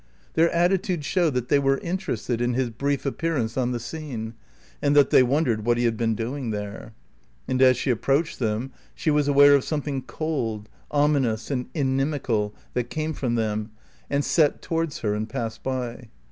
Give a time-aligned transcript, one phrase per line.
[0.33, 4.33] Their attitude showed that they were interested in his brief appearance on the scene,
[4.81, 6.95] and that they wondered what he had been doing there.
[7.47, 12.89] And as she approached them she was aware of something cold, ominous, and inimical, that
[12.89, 13.73] came from them,
[14.09, 16.09] and set towards her and passed by.